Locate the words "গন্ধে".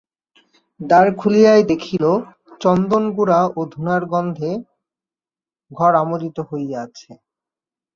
4.11-4.51